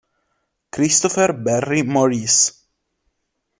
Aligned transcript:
Christopher 0.73 1.29
Barry 1.37 1.83
Morris 1.85 2.65